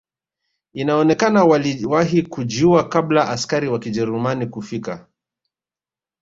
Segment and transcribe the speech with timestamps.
[0.73, 5.07] Inaonekana waliwahi kujiua kabla ya askari wa kijerumani kufika